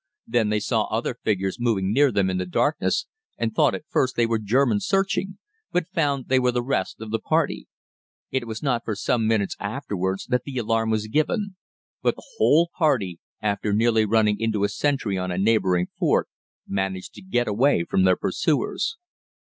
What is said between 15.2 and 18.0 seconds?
a neighboring fort, managed to get away